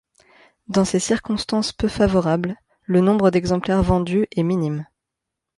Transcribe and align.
Dans 0.67 0.83
ces 0.83 0.97
circonstances 0.97 1.71
peu 1.73 1.87
favorables, 1.87 2.55
le 2.85 3.01
nombre 3.01 3.29
d'exemplaires 3.29 3.83
vendus 3.83 4.25
est 4.31 4.41
minime. 4.41 4.87